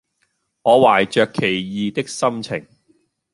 [0.63, 2.65] 我懷著奇異的心情